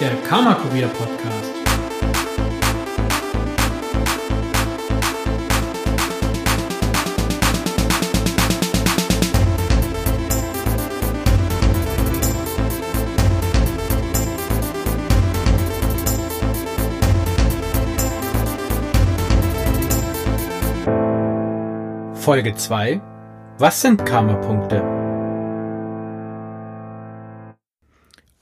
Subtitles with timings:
[0.00, 1.54] der Karma Kurier Podcast.
[22.14, 23.00] Folge 2
[23.58, 24.89] Was sind Karma-Punkte?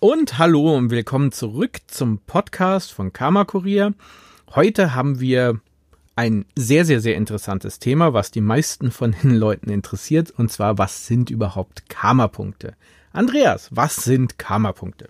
[0.01, 3.95] Und hallo und willkommen zurück zum Podcast von Karma Kurier.
[4.55, 5.59] Heute haben wir
[6.15, 10.79] ein sehr, sehr, sehr interessantes Thema, was die meisten von den Leuten interessiert, und zwar,
[10.79, 12.75] was sind überhaupt Karma-Punkte?
[13.13, 15.09] Andreas, was sind Karma-Punkte?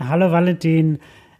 [0.00, 0.98] Hallo Valentin.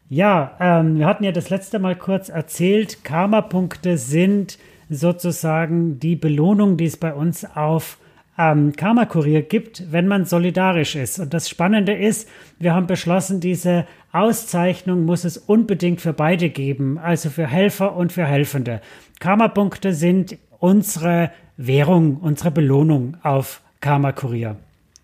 [0.08, 4.58] Ja, ähm, wir hatten ja das letzte Mal kurz erzählt, Karma-Punkte sind
[4.88, 7.98] sozusagen die Belohnung, die es bei uns auf
[8.38, 11.18] ähm, Karma Kurier gibt, wenn man solidarisch ist.
[11.18, 12.28] Und das Spannende ist,
[12.58, 18.12] wir haben beschlossen, diese Auszeichnung muss es unbedingt für beide geben, also für Helfer und
[18.12, 18.80] für Helfende.
[19.18, 24.56] Karma-Punkte sind unsere Währung, unsere Belohnung auf Karma Kurier.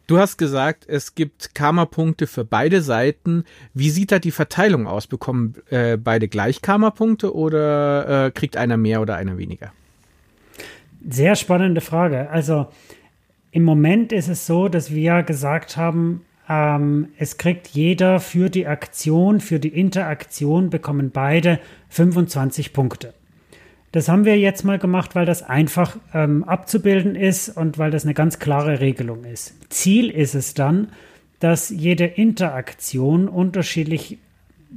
[0.07, 3.45] Du hast gesagt, es gibt Karma-Punkte für beide Seiten.
[3.73, 5.07] Wie sieht da die Verteilung aus?
[5.07, 9.73] Bekommen äh, beide gleich Karma-Punkte oder äh, kriegt einer mehr oder einer weniger?
[11.09, 12.29] Sehr spannende Frage.
[12.31, 12.67] Also
[13.55, 18.67] im Moment ist es so, dass wir gesagt haben, ähm, es kriegt jeder für die
[18.67, 23.15] Aktion, für die Interaktion bekommen beide 25 Punkte.
[23.93, 28.03] Das haben wir jetzt mal gemacht, weil das einfach ähm, abzubilden ist und weil das
[28.03, 29.55] eine ganz klare Regelung ist.
[29.71, 30.89] Ziel ist es dann,
[31.39, 34.19] dass jede Interaktion unterschiedlich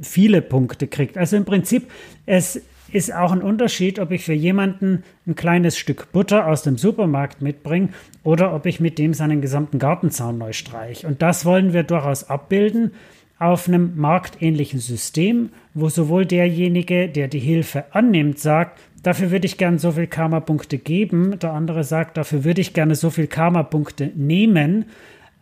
[0.03, 1.17] viele Punkte kriegt.
[1.17, 1.89] Also im Prinzip,
[2.27, 6.77] es ist auch ein Unterschied, ob ich für jemanden ein kleines Stück Butter aus dem
[6.77, 7.89] Supermarkt mitbringe
[8.23, 11.07] oder ob ich mit dem seinen gesamten Gartenzaun neu streiche.
[11.07, 12.91] Und das wollen wir durchaus abbilden
[13.39, 19.57] auf einem marktähnlichen System, wo sowohl derjenige, der die Hilfe annimmt, sagt, dafür würde ich
[19.57, 21.37] gerne so viel Karma-Punkte geben.
[21.39, 24.85] Der andere sagt, dafür würde ich gerne so viel Karma-Punkte nehmen.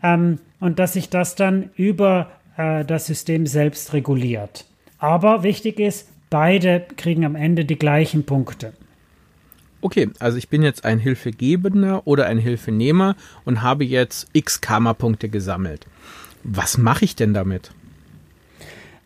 [0.04, 4.66] Ähm, und dass sich das dann über äh, das System selbst reguliert.
[5.00, 8.74] Aber wichtig ist, beide kriegen am Ende die gleichen Punkte.
[9.80, 13.16] Okay, also ich bin jetzt ein Hilfegebender oder ein Hilfenehmer
[13.46, 15.88] und habe jetzt x Karma-Punkte gesammelt.
[16.44, 17.72] Was mache ich denn damit?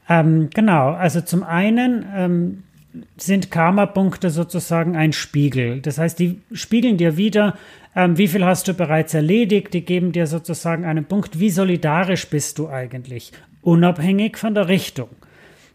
[0.09, 2.63] Ähm, genau, also zum einen ähm,
[3.15, 5.81] sind Karma-Punkte sozusagen ein Spiegel.
[5.81, 7.59] Das heißt, die spiegeln dir wieder,
[7.95, 12.27] ähm, wie viel hast du bereits erledigt, die geben dir sozusagen einen Punkt, wie solidarisch
[12.27, 15.09] bist du eigentlich, unabhängig von der Richtung.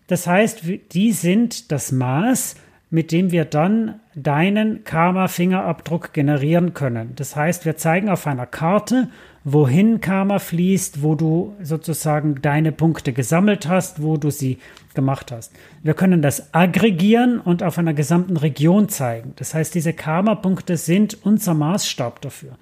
[0.07, 2.57] Das heißt, die sind das Maß,
[2.91, 7.13] mit dem wir dann deinen Karma-Fingerabdruck generieren können.
[7.17, 9.09] Das heißt, wir zeigen auf einer Karte,
[9.43, 14.59] wohin Karma fließt, wo du sozusagen deine Punkte gesammelt hast, wo du sie
[14.95, 15.53] gemacht hast.
[15.83, 19.33] Wir können das aggregieren und auf einer gesamten Region zeigen.
[19.37, 22.57] Das heißt, diese Karma-Punkte sind unser Maßstab dafür.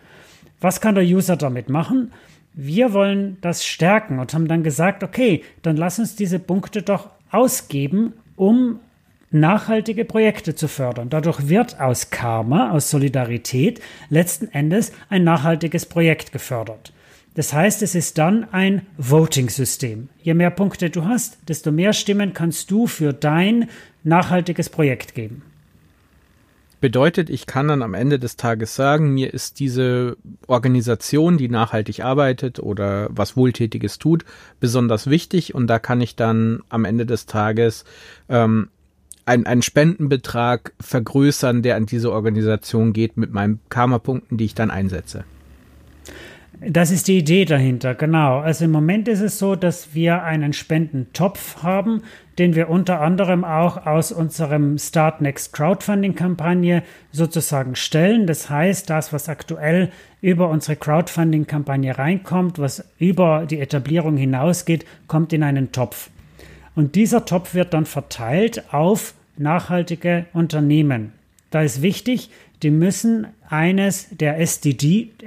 [0.60, 2.12] Was kann der User damit machen?
[2.54, 7.10] Wir wollen das stärken und haben dann gesagt, okay, dann lass uns diese Punkte doch
[7.32, 8.80] ausgeben, um
[9.30, 11.08] nachhaltige Projekte zu fördern.
[11.08, 16.92] Dadurch wird aus Karma, aus Solidarität, letzten Endes ein nachhaltiges Projekt gefördert.
[17.34, 20.10] Das heißt, es ist dann ein Voting-System.
[20.22, 23.70] Je mehr Punkte du hast, desto mehr Stimmen kannst du für dein
[24.04, 25.42] nachhaltiges Projekt geben.
[26.82, 30.16] Bedeutet, ich kann dann am Ende des Tages sagen, mir ist diese
[30.48, 34.24] Organisation, die nachhaltig arbeitet oder was Wohltätiges tut,
[34.58, 37.84] besonders wichtig und da kann ich dann am Ende des Tages
[38.28, 38.68] ähm,
[39.26, 44.72] ein, einen Spendenbetrag vergrößern, der an diese Organisation geht mit meinen Karma-Punkten, die ich dann
[44.72, 45.22] einsetze.
[46.64, 48.38] Das ist die Idee dahinter, genau.
[48.38, 52.02] Also im Moment ist es so, dass wir einen Spendentopf haben,
[52.38, 58.26] den wir unter anderem auch aus unserem Start Next Crowdfunding-Kampagne sozusagen stellen.
[58.26, 65.32] Das heißt, das, was aktuell über unsere Crowdfunding-Kampagne reinkommt, was über die Etablierung hinausgeht, kommt
[65.32, 66.10] in einen Topf.
[66.74, 71.12] Und dieser Topf wird dann verteilt auf nachhaltige Unternehmen.
[71.50, 72.30] Da ist wichtig,
[72.62, 75.22] die müssen eines der SDG-Ziele,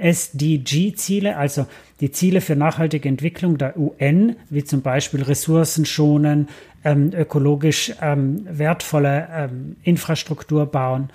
[1.36, 1.66] also
[2.00, 6.48] die Ziele für nachhaltige Entwicklung der UN, wie zum Beispiel Ressourcen schonen,
[6.84, 11.10] ähm, ökologisch ähm, wertvolle ähm, Infrastruktur bauen,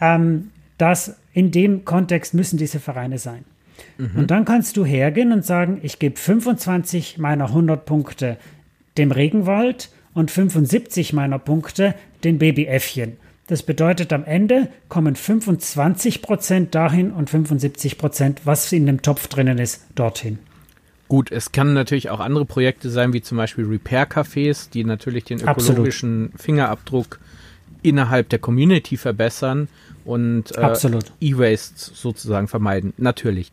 [0.00, 3.44] ähm, das in dem Kontext müssen diese Vereine sein.
[3.98, 4.10] Mhm.
[4.16, 8.36] Und dann kannst du hergehen und sagen, ich gebe 25 meiner 100 Punkte
[8.98, 13.16] dem Regenwald und 75 meiner Punkte den Babyäffchen.
[13.50, 19.26] Das bedeutet, am Ende kommen 25 Prozent dahin und 75 Prozent, was in dem Topf
[19.26, 20.38] drinnen ist, dorthin.
[21.08, 25.40] Gut, es kann natürlich auch andere Projekte sein, wie zum Beispiel Repair-Cafés, die natürlich den
[25.40, 26.40] ökologischen Absolut.
[26.40, 27.18] Fingerabdruck
[27.82, 29.66] innerhalb der Community verbessern
[30.04, 32.92] und äh, E-Waste sozusagen vermeiden.
[32.98, 33.50] Natürlich.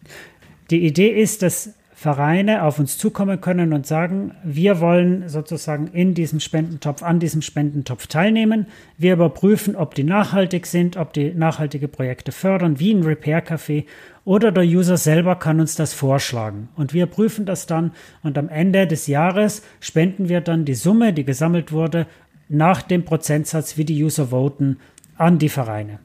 [0.69, 6.13] Die Idee ist, dass Vereine auf uns zukommen können und sagen, wir wollen sozusagen in
[6.13, 8.67] diesem Spendentopf, an diesem Spendentopf teilnehmen.
[8.99, 13.85] Wir überprüfen, ob die nachhaltig sind, ob die nachhaltige Projekte fördern, wie ein Repair-Café
[14.25, 16.69] oder der User selber kann uns das vorschlagen.
[16.75, 21.13] Und wir prüfen das dann und am Ende des Jahres spenden wir dann die Summe,
[21.13, 22.05] die gesammelt wurde,
[22.47, 24.77] nach dem Prozentsatz, wie die User voten,
[25.15, 25.97] an die Vereine.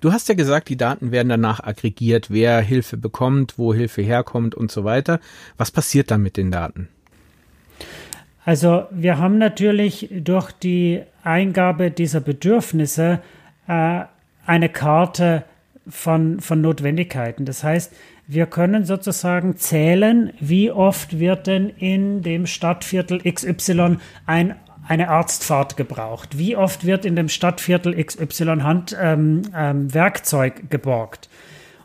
[0.00, 4.54] Du hast ja gesagt, die Daten werden danach aggregiert, wer Hilfe bekommt, wo Hilfe herkommt
[4.54, 5.20] und so weiter.
[5.58, 6.88] Was passiert dann mit den Daten?
[8.44, 13.20] Also wir haben natürlich durch die Eingabe dieser Bedürfnisse
[13.68, 14.00] äh,
[14.46, 15.44] eine Karte
[15.86, 17.44] von, von Notwendigkeiten.
[17.44, 17.92] Das heißt,
[18.26, 24.54] wir können sozusagen zählen, wie oft wird denn in dem Stadtviertel XY ein
[24.90, 26.36] eine Arztfahrt gebraucht?
[26.36, 31.28] Wie oft wird in dem Stadtviertel XY Handwerkzeug ähm, ähm, geborgt?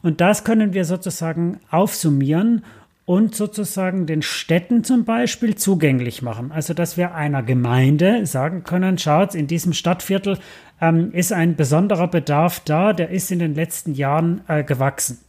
[0.01, 2.65] Und das können wir sozusagen aufsummieren
[3.05, 6.51] und sozusagen den Städten zum Beispiel zugänglich machen.
[6.51, 10.39] Also dass wir einer Gemeinde sagen können, schaut, in diesem Stadtviertel
[10.81, 15.19] ähm, ist ein besonderer Bedarf da, der ist in den letzten Jahren äh, gewachsen.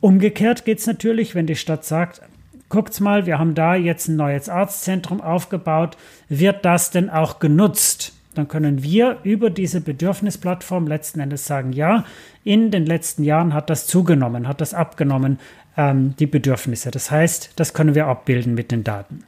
[0.00, 2.22] Umgekehrt geht es natürlich, wenn die Stadt sagt,
[2.68, 5.96] guckt's mal, wir haben da jetzt ein neues Arztzentrum aufgebaut.
[6.28, 8.12] Wird das denn auch genutzt?
[8.34, 12.04] Dann können wir über diese Bedürfnisplattform letzten Endes sagen, ja,
[12.44, 15.38] in den letzten Jahren hat das zugenommen, hat das abgenommen,
[15.76, 16.90] ähm, die Bedürfnisse.
[16.90, 19.24] Das heißt, das können wir abbilden mit den Daten.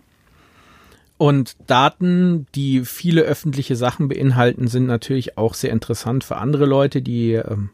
[1.17, 7.02] Und Daten, die viele öffentliche Sachen beinhalten, sind natürlich auch sehr interessant für andere Leute,
[7.02, 7.70] die ähm,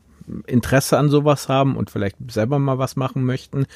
[0.46, 3.66] Interesse an sowas haben und vielleicht selber mal was machen möchten.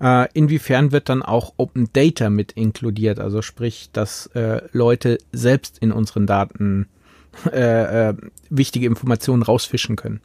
[0.00, 3.20] Äh, inwiefern wird dann auch Open Data mit inkludiert?
[3.20, 6.88] Also sprich, dass äh, Leute selbst in unseren Daten
[7.52, 8.14] äh, äh,
[8.50, 10.20] wichtige Informationen rausfischen können.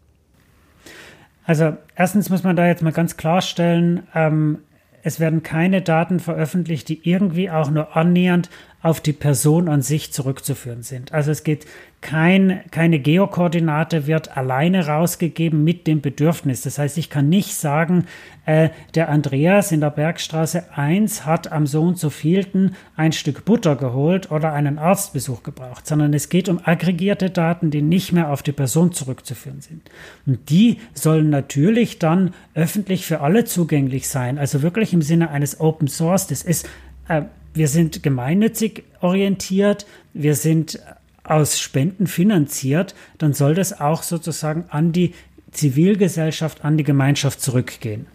[1.45, 4.59] Also erstens muss man da jetzt mal ganz klarstellen, ähm,
[5.01, 8.49] es werden keine Daten veröffentlicht, die irgendwie auch nur annähernd
[8.81, 11.11] auf die Person an sich zurückzuführen sind.
[11.11, 11.65] Also es geht
[12.01, 16.61] kein, keine Geokoordinate wird alleine rausgegeben mit dem Bedürfnis.
[16.61, 18.05] Das heißt, ich kann nicht sagen,
[18.45, 23.75] äh, der Andreas in der Bergstraße 1 hat am Sohn zu vielten ein Stück Butter
[23.75, 28.43] geholt oder einen Arztbesuch gebraucht, sondern es geht um aggregierte Daten, die nicht mehr auf
[28.43, 29.81] die Person zurückzuführen sind.
[30.25, 35.59] Und die sollen natürlich dann öffentlich für alle zugänglich sein, also wirklich im Sinne eines
[35.59, 36.27] Open Source.
[36.27, 36.69] Das ist
[37.09, 37.23] äh,
[37.53, 40.79] wir sind gemeinnützig orientiert, wir sind
[41.23, 45.13] aus Spenden finanziert, dann soll das auch sozusagen an die
[45.51, 48.07] Zivilgesellschaft, an die Gemeinschaft zurückgehen.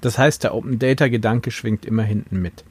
[0.00, 2.64] Das heißt, der Open Data Gedanke schwingt immer hinten mit.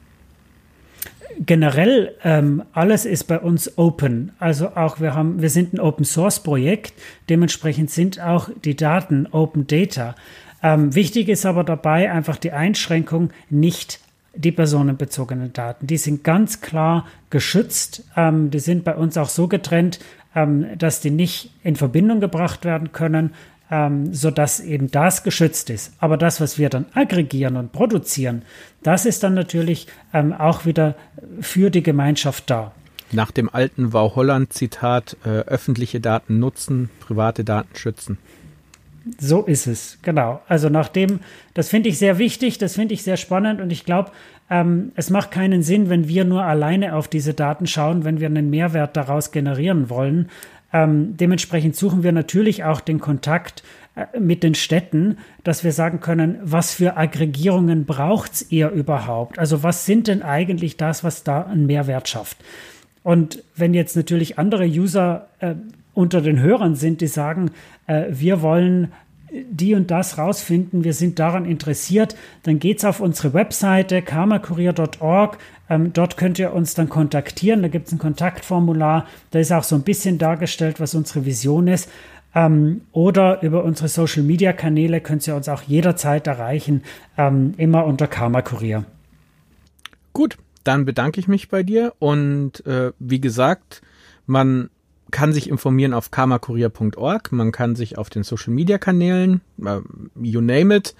[1.40, 4.32] Generell ähm, alles ist bei uns open.
[4.38, 6.92] Also auch wir haben, wir sind ein Open Source Projekt.
[7.30, 10.14] Dementsprechend sind auch die Daten Open Data.
[10.62, 14.00] Ähm, wichtig ist aber dabei einfach die Einschränkung, nicht
[14.34, 15.86] die personenbezogenen Daten.
[15.86, 18.04] Die sind ganz klar geschützt.
[18.16, 20.00] Ähm, die sind bei uns auch so getrennt,
[20.34, 23.34] ähm, dass die nicht in Verbindung gebracht werden können,
[23.70, 25.94] ähm, sodass eben das geschützt ist.
[25.98, 28.42] Aber das, was wir dann aggregieren und produzieren,
[28.82, 30.94] das ist dann natürlich ähm, auch wieder
[31.40, 32.72] für die Gemeinschaft da.
[33.12, 38.18] Nach dem alten Wow Holland Zitat, äh, öffentliche Daten nutzen, private Daten schützen.
[39.18, 40.40] So ist es, genau.
[40.48, 41.20] Also nachdem,
[41.54, 44.12] das finde ich sehr wichtig, das finde ich sehr spannend und ich glaube,
[44.48, 48.26] ähm, es macht keinen Sinn, wenn wir nur alleine auf diese Daten schauen, wenn wir
[48.26, 50.28] einen Mehrwert daraus generieren wollen.
[50.72, 53.62] Ähm, dementsprechend suchen wir natürlich auch den Kontakt
[53.94, 59.38] äh, mit den Städten, dass wir sagen können, was für Aggregierungen braucht's ihr überhaupt?
[59.38, 62.38] Also was sind denn eigentlich das, was da einen Mehrwert schafft?
[63.02, 65.54] Und wenn jetzt natürlich andere User äh,
[65.94, 67.50] unter den Hörern sind, die sagen,
[67.86, 68.92] äh, wir wollen
[69.32, 75.38] die und das rausfinden, wir sind daran interessiert, dann geht's auf unsere Webseite karmakurier.org.
[75.70, 77.62] Ähm, dort könnt ihr uns dann kontaktieren.
[77.62, 79.06] Da gibt's ein Kontaktformular.
[79.30, 81.88] Da ist auch so ein bisschen dargestellt, was unsere Vision ist.
[82.34, 86.82] Ähm, oder über unsere Social Media Kanäle könnt ihr uns auch jederzeit erreichen,
[87.16, 88.84] ähm, immer unter Karma Kurier.
[90.12, 93.82] Gut, dann bedanke ich mich bei dir und äh, wie gesagt,
[94.26, 94.70] man
[95.12, 99.78] kann sich informieren auf karmakurier.org, man kann sich auf den Social Media Kanälen, äh,
[100.20, 100.96] you name it,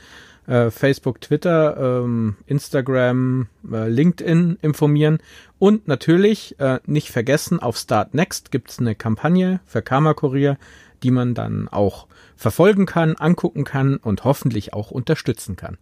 [0.46, 5.18] äh, Facebook, Twitter, ähm, Instagram, äh, LinkedIn informieren
[5.58, 10.58] und natürlich nicht vergessen, auf Start Next gibt es eine Kampagne für Karma Kurier,
[11.02, 15.78] die man dann auch verfolgen kann, angucken kann und hoffentlich auch unterstützen kann.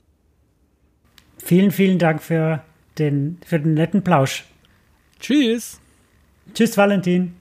[1.38, 2.62] vielen, vielen Dank für
[2.98, 4.44] den, für den netten Plausch.
[5.18, 5.80] Tschüss.
[6.54, 7.39] Tschüss, Valentin.